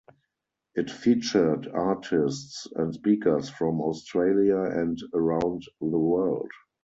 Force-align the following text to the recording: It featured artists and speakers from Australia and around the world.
It 0.73 0.89
featured 0.89 1.67
artists 1.67 2.65
and 2.75 2.91
speakers 2.91 3.51
from 3.51 3.79
Australia 3.81 4.57
and 4.57 4.97
around 5.13 5.61
the 5.79 5.85
world. 5.99 6.49